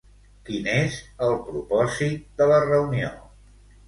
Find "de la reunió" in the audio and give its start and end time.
2.39-3.11